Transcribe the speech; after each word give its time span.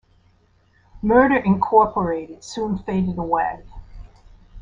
Murder, 1.03 1.35
Incorporated 1.35 2.43
soon 2.43 2.79
faded 2.79 3.19
away. 3.19 3.61